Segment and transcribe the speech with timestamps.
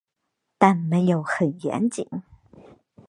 [0.57, 2.09] 但没有很严谨